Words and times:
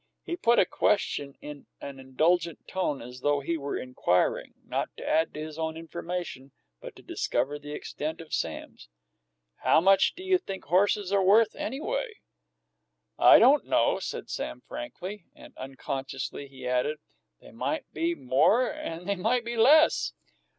He 0.23 0.35
put 0.35 0.57
a 0.57 0.65
question 0.65 1.37
in 1.41 1.67
an 1.79 1.99
indulgent 1.99 2.67
tone, 2.67 3.03
as 3.03 3.19
though 3.19 3.39
he 3.39 3.55
were 3.55 3.77
inquiring, 3.77 4.55
not 4.65 4.89
to 4.97 5.07
add 5.07 5.31
to 5.35 5.39
his 5.39 5.59
own 5.59 5.77
information 5.77 6.53
but 6.79 6.95
to 6.95 7.03
discover 7.03 7.59
the 7.59 7.73
extent 7.73 8.19
of 8.19 8.33
Sam's. 8.33 8.89
"How 9.57 9.79
much 9.79 10.15
do 10.15 10.23
you 10.23 10.39
think 10.39 10.65
horses 10.65 11.11
are 11.13 11.21
worth, 11.21 11.55
anyway?" 11.55 12.15
"I 13.19 13.37
don't 13.37 13.67
know," 13.67 13.99
said 13.99 14.27
Sam 14.31 14.61
frankly, 14.61 15.25
and, 15.35 15.55
unconsciously, 15.55 16.47
he 16.47 16.67
added, 16.67 16.97
"They 17.39 17.51
might 17.51 17.85
be 17.93 18.15
more 18.15 18.71
and 18.71 19.07
they 19.07 19.15
might 19.17 19.45
be 19.45 19.55
less." 19.55 20.13